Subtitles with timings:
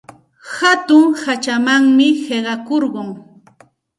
[0.55, 3.09] Hatun hachamanmi qiqakurqun.